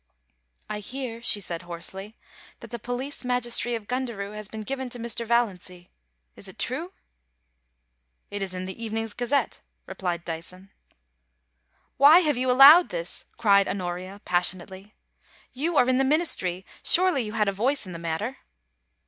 [0.35, 4.63] * I hear,' she said, hoarsely, * that the police magistracy of Gundaroo has been
[4.63, 5.27] given to Mr.
[5.27, 5.91] Valiancy.
[6.35, 6.91] Is it true?
[8.31, 10.71] It is in the evening's Gazette^ replied Dyson.
[11.31, 13.25] * \Vhy have you allowed this?
[13.37, 14.95] cried Honoria, passionately.'
[15.61, 18.37] You are in the Ministry; surely you had a voice in the matter